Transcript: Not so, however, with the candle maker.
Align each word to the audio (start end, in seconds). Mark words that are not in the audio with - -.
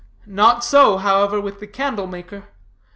Not 0.25 0.63
so, 0.63 0.97
however, 0.97 1.39
with 1.39 1.59
the 1.59 1.67
candle 1.67 2.07
maker. 2.07 2.45